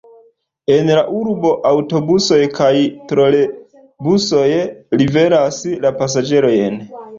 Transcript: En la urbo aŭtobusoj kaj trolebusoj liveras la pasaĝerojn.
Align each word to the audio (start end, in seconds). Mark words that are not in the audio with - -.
En 0.75 0.87
la 0.99 1.03
urbo 1.17 1.51
aŭtobusoj 1.71 2.39
kaj 2.57 2.71
trolebusoj 3.13 4.49
liveras 5.05 5.63
la 5.87 5.95
pasaĝerojn. 6.03 6.85